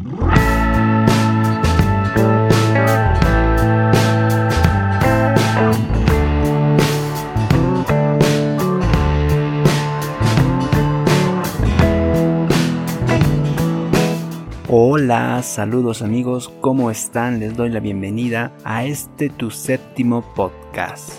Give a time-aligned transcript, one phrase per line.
[0.00, 0.14] Hola,
[15.42, 17.40] saludos amigos, ¿cómo están?
[17.40, 21.10] Les doy la bienvenida a este tu séptimo podcast.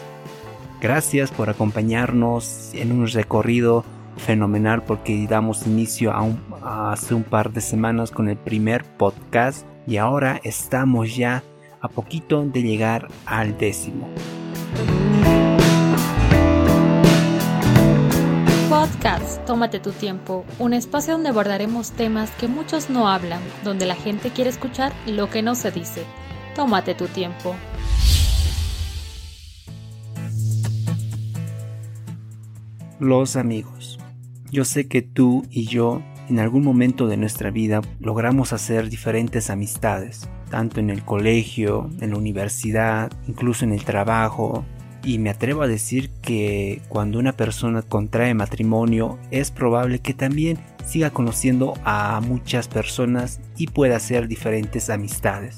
[0.80, 3.84] Gracias por acompañarnos en un recorrido
[4.20, 9.98] fenomenal porque damos inicio a, hace un par de semanas con el primer podcast y
[9.98, 11.44] ahora estamos ya
[11.82, 14.08] a poquito de llegar al décimo.
[18.70, 23.96] Podcast Tómate tu tiempo, un espacio donde abordaremos temas que muchos no hablan, donde la
[23.96, 26.04] gente quiere escuchar lo que no se dice.
[26.54, 27.56] Tómate tu tiempo.
[33.00, 33.99] Los amigos.
[34.52, 39.52] Yo sé que tú y yo en algún momento de nuestra vida logramos hacer diferentes
[39.52, 44.66] amistades, tanto en el colegio, en la universidad, incluso en el trabajo.
[45.04, 50.58] Y me atrevo a decir que cuando una persona contrae matrimonio es probable que también
[50.84, 55.58] siga conociendo a muchas personas y pueda hacer diferentes amistades.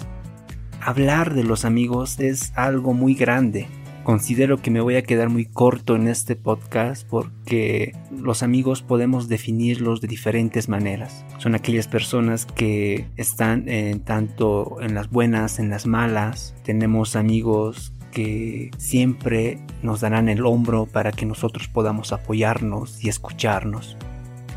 [0.82, 3.68] Hablar de los amigos es algo muy grande,
[4.04, 9.28] Considero que me voy a quedar muy corto en este podcast porque los amigos podemos
[9.28, 11.24] definirlos de diferentes maneras.
[11.38, 16.56] Son aquellas personas que están en, tanto en las buenas, en las malas.
[16.64, 23.98] Tenemos amigos que siempre nos darán el hombro para que nosotros podamos apoyarnos y escucharnos.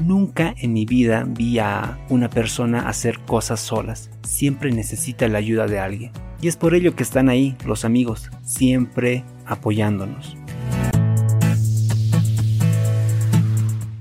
[0.01, 4.11] Nunca en mi vida vi a una persona hacer cosas solas.
[4.23, 6.13] Siempre necesita la ayuda de alguien.
[6.41, 10.37] Y es por ello que están ahí los amigos, siempre apoyándonos.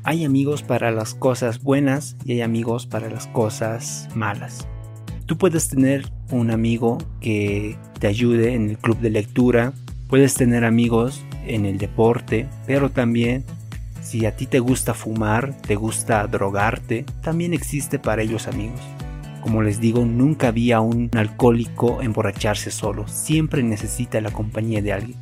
[0.05, 4.67] Hay amigos para las cosas buenas y hay amigos para las cosas malas.
[5.25, 9.71] Tú puedes tener un amigo que te ayude en el club de lectura,
[10.09, 13.45] puedes tener amigos en el deporte, pero también
[14.01, 18.81] si a ti te gusta fumar, te gusta drogarte, también existe para ellos amigos.
[19.41, 24.93] Como les digo, nunca vi a un alcohólico emborracharse solo, siempre necesita la compañía de
[24.93, 25.17] alguien.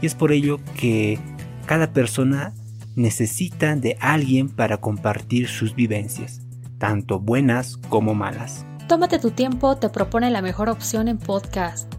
[0.00, 1.18] Y es por ello que
[1.66, 2.52] cada persona
[2.96, 6.40] necesita de alguien para compartir sus vivencias,
[6.78, 8.66] tanto buenas como malas.
[8.88, 11.92] Tómate tu tiempo, te propone la mejor opción en podcast.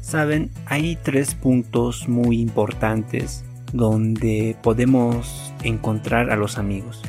[0.00, 7.02] Saben, hay tres puntos muy importantes donde podemos encontrar a los amigos.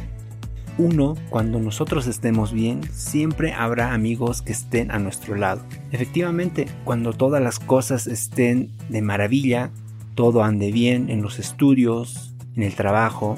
[0.78, 5.62] Uno, cuando nosotros estemos bien, siempre habrá amigos que estén a nuestro lado.
[5.94, 9.72] Efectivamente, cuando todas las cosas estén de maravilla,
[10.16, 13.38] todo ande bien en los estudios, en el trabajo,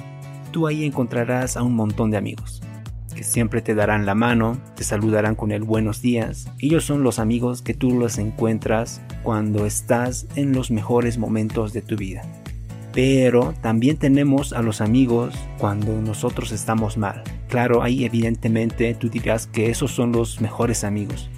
[0.51, 2.61] tú ahí encontrarás a un montón de amigos
[3.15, 6.51] que siempre te darán la mano, te saludarán con el buenos días.
[6.59, 11.81] Ellos son los amigos que tú los encuentras cuando estás en los mejores momentos de
[11.81, 12.21] tu vida
[12.97, 17.21] pero también tenemos a los amigos cuando nosotros estamos mal.
[17.47, 21.29] Claro, ahí evidentemente tú dirás que esos son los mejores amigos,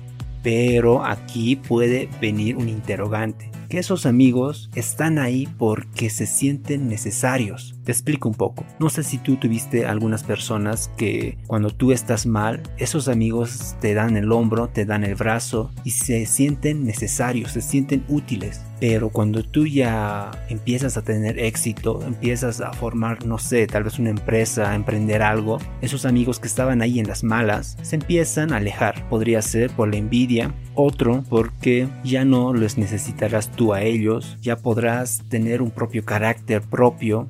[0.42, 7.76] pero aquí puede venir un interrogante que esos amigos están ahí porque se sienten necesarios.
[7.84, 8.66] Te explico un poco.
[8.80, 13.94] No sé si tú tuviste algunas personas que cuando tú estás mal, esos amigos te
[13.94, 18.62] dan el hombro, te dan el brazo y se sienten necesarios, se sienten útiles.
[18.80, 24.00] Pero cuando tú ya empiezas a tener éxito, empiezas a formar, no sé, tal vez
[24.00, 28.54] una empresa, a emprender algo, esos amigos que estaban ahí en las malas se empiezan
[28.54, 29.08] a alejar.
[29.10, 34.56] Podría ser por la envidia, otro porque ya no los necesitarás tú a ellos, ya
[34.56, 37.28] podrás tener un propio carácter propio.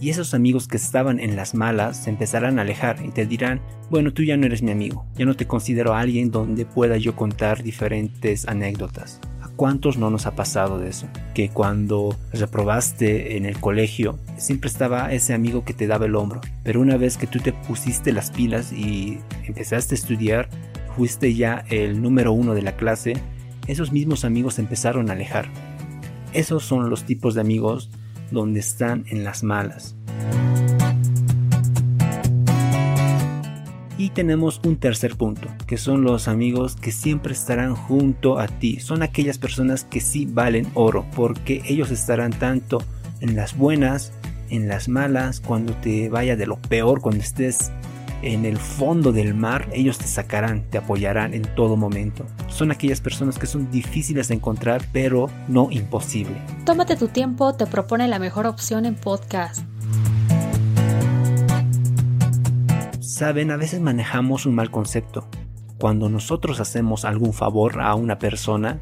[0.00, 3.62] Y esos amigos que estaban en las malas se empezarán a alejar y te dirán,
[3.88, 7.16] bueno, tú ya no eres mi amigo, ya no te considero alguien donde pueda yo
[7.16, 9.20] contar diferentes anécdotas.
[9.54, 11.06] ¿A cuántos no nos ha pasado de eso?
[11.32, 16.40] Que cuando reprobaste en el colegio, siempre estaba ese amigo que te daba el hombro,
[16.64, 20.48] pero una vez que tú te pusiste las pilas y empezaste a estudiar,
[20.96, 23.12] fuiste ya el número uno de la clase,
[23.68, 25.46] esos mismos amigos empezaron a alejar.
[26.32, 27.90] Esos son los tipos de amigos
[28.32, 29.94] donde están en las malas.
[34.04, 38.78] Y tenemos un tercer punto, que son los amigos que siempre estarán junto a ti.
[38.78, 42.82] Son aquellas personas que sí valen oro, porque ellos estarán tanto
[43.20, 44.12] en las buenas,
[44.50, 47.72] en las malas, cuando te vaya de lo peor, cuando estés
[48.20, 52.26] en el fondo del mar, ellos te sacarán, te apoyarán en todo momento.
[52.48, 56.36] Son aquellas personas que son difíciles de encontrar, pero no imposible.
[56.66, 59.64] Tómate tu tiempo, te propone la mejor opción en podcast.
[63.14, 65.28] Saben, a veces manejamos un mal concepto.
[65.78, 68.80] Cuando nosotros hacemos algún favor a una persona,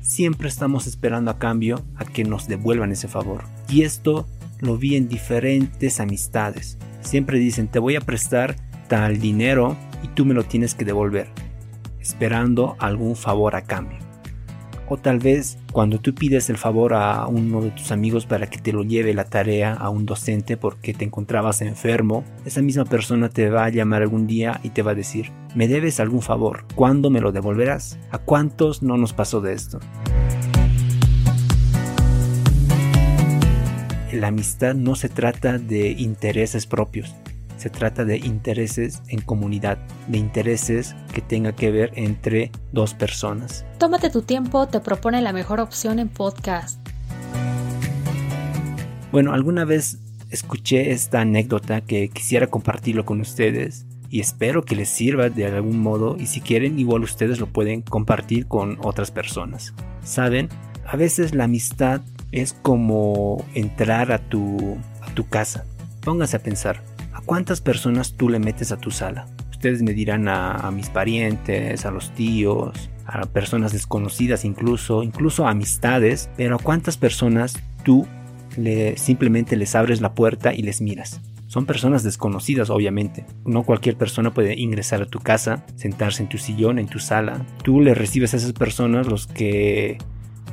[0.00, 3.42] siempre estamos esperando a cambio a que nos devuelvan ese favor.
[3.68, 4.28] Y esto
[4.60, 6.78] lo vi en diferentes amistades.
[7.00, 8.54] Siempre dicen, te voy a prestar
[8.86, 11.26] tal dinero y tú me lo tienes que devolver,
[11.98, 14.01] esperando algún favor a cambio.
[14.88, 18.58] O tal vez cuando tú pides el favor a uno de tus amigos para que
[18.58, 23.28] te lo lleve la tarea a un docente porque te encontrabas enfermo, esa misma persona
[23.28, 26.64] te va a llamar algún día y te va a decir, me debes algún favor,
[26.74, 27.98] ¿cuándo me lo devolverás?
[28.10, 29.80] ¿A cuántos no nos pasó de esto?
[34.12, 37.14] La amistad no se trata de intereses propios,
[37.62, 39.78] se trata de intereses en comunidad,
[40.08, 43.64] de intereses que tenga que ver entre dos personas.
[43.78, 46.80] Tómate tu tiempo, te propone la mejor opción en podcast.
[49.12, 49.98] Bueno, alguna vez
[50.30, 55.78] escuché esta anécdota que quisiera compartirlo con ustedes y espero que les sirva de algún
[55.78, 59.72] modo y si quieren igual ustedes lo pueden compartir con otras personas.
[60.02, 60.48] Saben,
[60.84, 62.00] a veces la amistad
[62.32, 65.64] es como entrar a tu, a tu casa.
[66.00, 66.82] Póngase a pensar,
[67.24, 69.26] cuántas personas tú le metes a tu sala?
[69.50, 75.50] Ustedes me dirán a, mis parientes, a los tíos, a personas desconocidas incluso, incluso a
[75.50, 77.54] amistades, pero a cuántas personas
[77.84, 78.06] tú
[78.56, 81.20] le, simplemente les abres la puerta y les miras.
[81.46, 83.26] Son personas desconocidas, obviamente.
[83.44, 87.44] No cualquier persona puede ingresar a tu casa, sentarse en tu sillón, en tu sala.
[87.62, 89.98] Tú le recibes a esas personas los que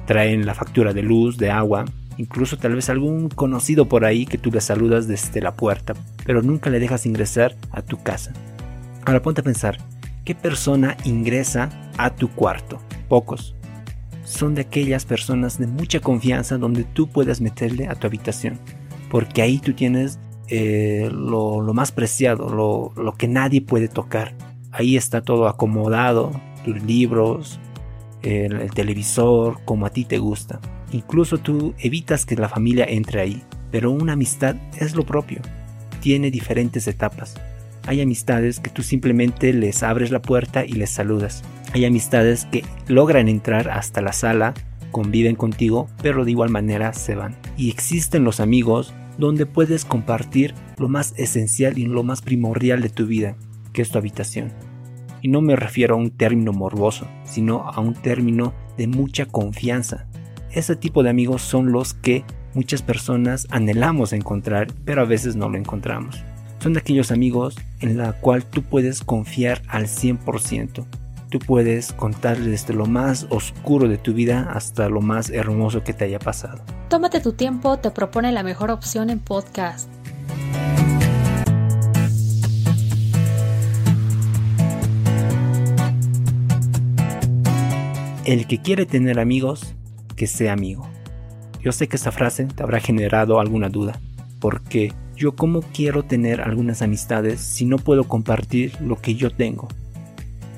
[0.06, 1.86] traen la factura de luz, de agua,
[2.19, 5.94] incluso tal vez algún conocido por ahí que tú le saludas desde la puerta,
[6.25, 8.33] pero nunca le dejas ingresar a tu casa.
[9.06, 9.77] Ahora ponte a pensar,
[10.25, 12.80] ¿qué persona ingresa a tu cuarto?
[13.07, 13.56] Pocos.
[14.25, 18.60] Son de aquellas personas de mucha confianza donde tú puedes meterle a tu habitación,
[19.10, 20.19] porque ahí tú tienes
[20.50, 24.36] eh, lo, más preciado, lo, lo que nadie puede tocar.
[24.72, 26.33] Ahí está todo acomodado,
[26.65, 27.62] tus libros,
[28.21, 30.60] el, televisor, como a ti te gusta.
[30.92, 35.42] Incluso tú evitas que la familia entre ahí, pero una amistad es lo propio.
[36.01, 37.36] Tiene diferentes etapas.
[37.86, 41.44] Hay amistades que tú simplemente les abres la puerta y les saludas.
[41.74, 44.54] Hay amistades que logran entrar hasta la sala,
[44.92, 47.36] conviven contigo, pero de igual manera se van.
[47.57, 52.89] Y existen los amigos donde puedes compartir lo más esencial y lo más primordial de
[52.89, 53.36] tu vida,
[53.74, 54.51] que es tu habitación.
[55.21, 60.06] Y no me refiero a un término morboso, sino a un término de mucha confianza.
[60.51, 62.24] Ese tipo de amigos son los que
[62.54, 66.24] muchas personas anhelamos encontrar, pero a veces no lo encontramos.
[66.60, 70.86] Son aquellos amigos en la cual tú puedes confiar al 100%.
[71.30, 75.94] Tú puedes contarles desde lo más oscuro de tu vida hasta lo más hermoso que
[75.94, 76.63] te haya pasado.
[76.89, 79.89] Tómate tu tiempo, te propone la mejor opción en podcast.
[88.25, 89.75] El que quiere tener amigos,
[90.18, 90.88] que sea amigo.
[91.63, 94.00] Yo sé que esta frase te habrá generado alguna duda,
[94.39, 99.69] porque yo cómo quiero tener algunas amistades si no puedo compartir lo que yo tengo.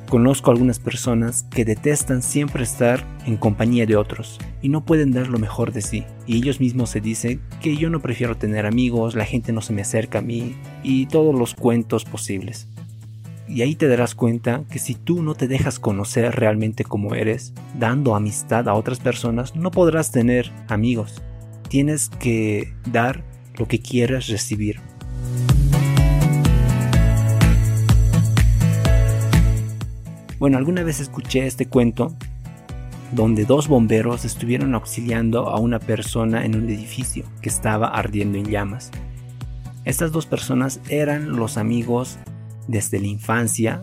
[0.09, 5.27] Conozco algunas personas que detestan siempre estar en compañía de otros y no pueden dar
[5.27, 6.03] lo mejor de sí.
[6.25, 9.71] Y ellos mismos se dicen que yo no prefiero tener amigos, la gente no se
[9.71, 12.67] me acerca a mí y todos los cuentos posibles.
[13.53, 17.53] Y ahí te darás cuenta que si tú no te dejas conocer realmente como eres,
[17.77, 21.21] dando amistad a otras personas, no podrás tener amigos.
[21.67, 23.25] Tienes que dar
[23.57, 24.79] lo que quieras recibir.
[30.39, 32.15] Bueno, alguna vez escuché este cuento
[33.11, 38.45] donde dos bomberos estuvieron auxiliando a una persona en un edificio que estaba ardiendo en
[38.45, 38.91] llamas.
[39.83, 42.17] Estas dos personas eran los amigos
[42.71, 43.81] desde la infancia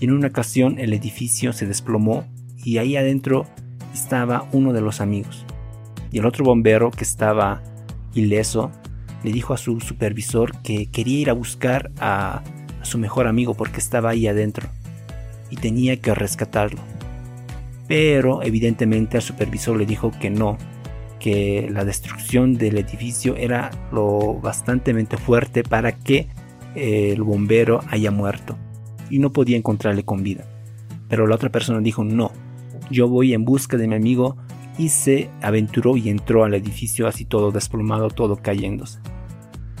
[0.00, 2.26] en una ocasión el edificio se desplomó
[2.62, 3.46] y ahí adentro
[3.94, 5.46] estaba uno de los amigos.
[6.12, 7.62] Y el otro bombero que estaba
[8.14, 8.70] ileso
[9.22, 12.42] le dijo a su supervisor que quería ir a buscar a,
[12.80, 14.68] a su mejor amigo porque estaba ahí adentro
[15.50, 16.80] y tenía que rescatarlo.
[17.88, 20.58] Pero evidentemente al supervisor le dijo que no,
[21.18, 26.28] que la destrucción del edificio era lo bastante fuerte para que
[26.76, 28.56] el bombero haya muerto
[29.10, 30.44] y no podía encontrarle con vida.
[31.08, 32.30] Pero la otra persona dijo, no,
[32.90, 34.36] yo voy en busca de mi amigo
[34.78, 38.98] y se aventuró y entró al edificio así todo desplomado, todo cayéndose.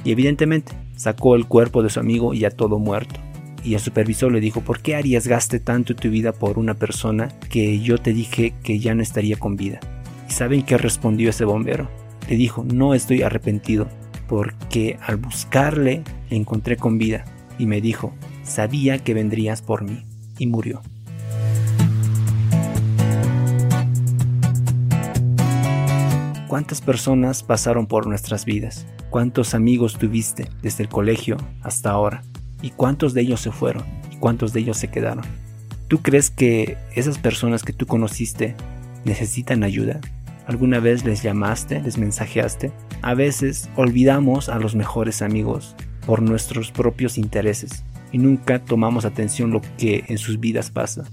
[0.04, 3.20] Y evidentemente sacó el cuerpo de su amigo ya todo muerto.
[3.62, 7.80] Y el supervisor le dijo, ¿por qué arriesgaste tanto tu vida por una persona que
[7.80, 9.80] yo te dije que ya no estaría con vida?
[10.28, 11.88] ¿Y saben qué respondió ese bombero?
[12.28, 13.88] Le dijo, no estoy arrepentido,
[14.28, 17.24] porque al buscarle le encontré con vida
[17.58, 20.04] y me dijo, sabía que vendrías por mí,
[20.38, 20.82] y murió.
[26.48, 28.86] ¿Cuántas personas pasaron por nuestras vidas?
[29.10, 32.22] ¿Cuántos amigos tuviste desde el colegio hasta ahora?
[32.62, 33.84] ¿Y cuántos de ellos se fueron?
[34.10, 35.24] ¿Y cuántos de ellos se quedaron?
[35.88, 38.54] ¿Tú crees que esas personas que tú conociste
[39.04, 40.00] necesitan ayuda?
[40.46, 42.72] ¿Alguna vez les llamaste, les mensajeaste?
[43.02, 45.76] A veces olvidamos a los mejores amigos
[46.06, 51.04] por nuestros propios intereses y nunca tomamos atención lo que en sus vidas pasa.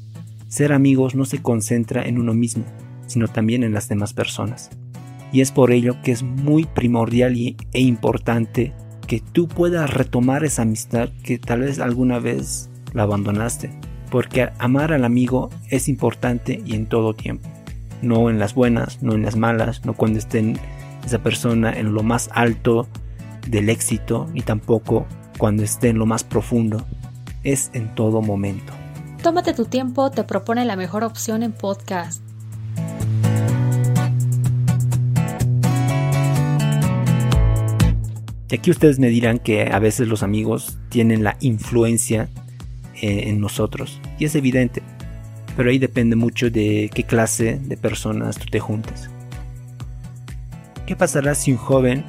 [0.47, 2.63] Ser amigos no se concentra en uno mismo,
[3.07, 4.69] sino también en las demás personas.
[5.31, 8.73] Y es por ello que es muy primordial e importante
[9.07, 13.71] que tú puedas retomar esa amistad que tal vez alguna vez la abandonaste.
[14.11, 17.49] Porque amar al amigo es importante y en todo tiempo
[18.03, 20.53] no en las buenas, no en las malas, no cuando esté
[21.05, 22.87] esa persona en lo más alto
[23.47, 25.05] del éxito, ni tampoco
[25.37, 26.85] cuando esté en lo más profundo.
[27.43, 28.73] Es en todo momento.
[29.21, 32.23] Tómate tu tiempo, te propone la mejor opción en podcast.
[38.49, 42.29] Y aquí ustedes me dirán que a veces los amigos tienen la influencia
[43.01, 43.99] eh, en nosotros.
[44.19, 44.83] Y es evidente
[45.55, 49.09] pero ahí depende mucho de qué clase de personas tú te juntes.
[50.85, 52.03] ¿Qué pasará si un joven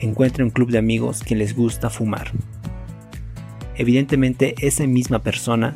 [0.00, 2.30] encuentra un club de amigos que les gusta fumar?
[3.76, 5.74] Evidentemente esa misma persona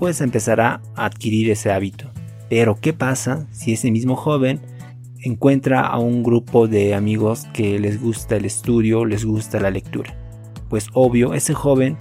[0.00, 2.10] pues empezará a adquirir ese hábito.
[2.50, 4.60] Pero ¿qué pasa si ese mismo joven
[5.20, 10.16] encuentra a un grupo de amigos que les gusta el estudio, les gusta la lectura?
[10.68, 11.96] Pues obvio, ese joven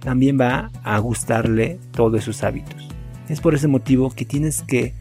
[0.00, 2.86] también va a gustarle todos esos hábitos.
[3.30, 4.94] Es por ese motivo que tienes que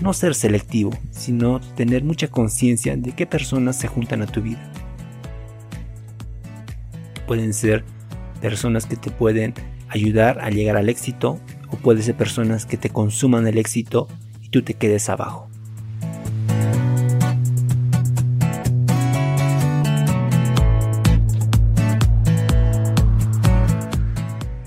[0.00, 4.72] no ser selectivo, sino tener mucha conciencia de qué personas se juntan a tu vida.
[7.26, 7.84] Pueden ser
[8.40, 9.54] personas que te pueden
[9.88, 11.38] ayudar a llegar al éxito
[11.68, 14.08] o pueden ser personas que te consuman el éxito
[14.40, 15.49] y tú te quedes abajo.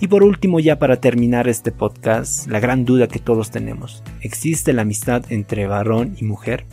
[0.04, 4.04] Y por último, ya para terminar este podcast, la gran duda que todos tenemos.
[4.20, 6.66] ¿Existe la amistad entre varón y mujer?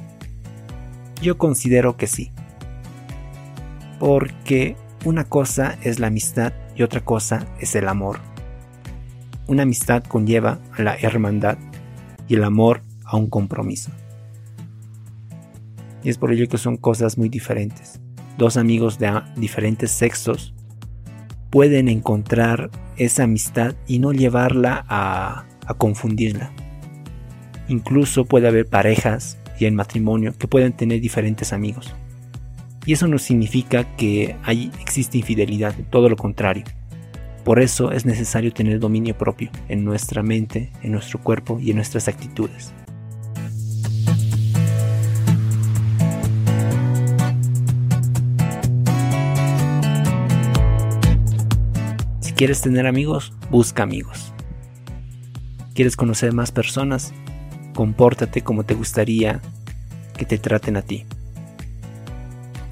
[1.23, 2.33] Yo considero que sí.
[4.01, 8.19] Porque una cosa es la amistad y otra cosa es el amor.
[9.47, 11.57] Una amistad conlleva a la hermandad
[12.27, 13.93] y el amor a un compromiso.
[16.03, 18.01] Y es por ello que son cosas muy diferentes.
[18.39, 20.53] Dos amigos de diferentes sexos
[21.51, 25.45] pueden encontrar esa amistad y no llevarla a,
[25.79, 26.51] confundirla.
[27.69, 31.95] Incluso puede haber parejas y en matrimonio que pueden tener diferentes amigos.
[32.85, 36.65] Y eso no significa que hay, existe infidelidad, todo lo contrario.
[37.45, 41.77] Por eso es necesario tener dominio propio en nuestra mente, en nuestro cuerpo y en
[41.77, 42.73] nuestras actitudes.
[52.41, 53.35] ¿Quieres tener amigos?
[53.51, 54.33] Busca amigos.
[55.75, 57.13] ¿Quieres conocer más personas?
[57.75, 59.43] Compórtate como te gustaría
[60.17, 61.05] que te traten a ti.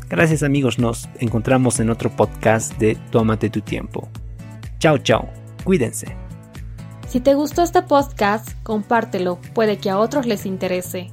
[0.08, 4.08] Gracias amigos, nos encontramos en otro podcast de Tómate tu tiempo.
[4.78, 5.28] Chao, chao.
[5.64, 6.16] Cuídense.
[7.06, 11.12] Si te gustó este podcast, compártelo, puede que a otros les interese.